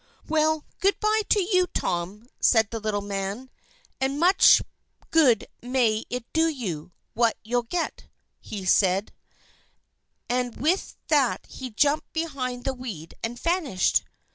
"Well, 0.27 0.65
good 0.79 0.99
bye 0.99 1.21
to 1.29 1.39
you, 1.43 1.67
Tom," 1.67 2.25
said 2.39 2.71
the 2.71 2.79
little 2.79 3.03
man, 3.03 3.51
"and 3.99 4.19
much 4.19 4.59
good 5.11 5.45
may 5.61 6.05
it 6.09 6.25
do 6.33 6.47
you, 6.47 6.91
what 7.13 7.37
you'll 7.43 7.61
get," 7.61 8.05
said 8.65 9.11
he; 9.11 10.35
and 10.35 10.57
with 10.57 10.97
that 11.09 11.45
he 11.47 11.69
jumped 11.69 12.13
behind 12.13 12.63
the 12.63 12.73
weed, 12.73 13.13
and 13.21 13.39
vanished. 13.39 14.03